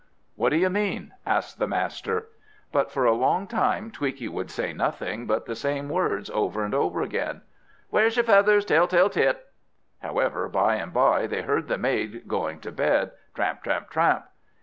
[0.35, 2.27] "What do you mean?" asked the master.
[2.71, 6.73] But for a long time Tweaky would say nothing but the same words over and
[6.73, 7.41] over again,
[7.91, 9.45] "Where's your feathers, Tell tale tit?"
[9.99, 14.25] However, by and by they heard the maid going to bed, tramp, tramp, tramp.